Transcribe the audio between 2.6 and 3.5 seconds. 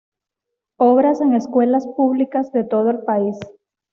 todo el país.